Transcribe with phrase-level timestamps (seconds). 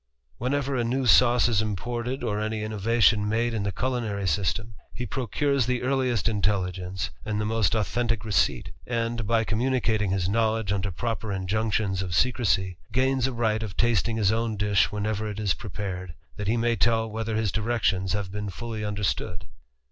[0.39, 5.05] Whenever a new sauce is imported, or any innovation ade in the culinary system, he
[5.05, 10.89] procures the earliest telligence, and the most authentick receipt; and, by immunicating his knowledge under
[10.89, 15.53] proper injunctions of crecy, gains a right of tasting his own dish whenever it is
[15.53, 19.45] epared, that he may tell whether his directions have been lly understood.